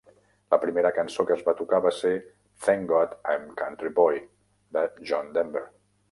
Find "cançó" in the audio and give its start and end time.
0.93-1.25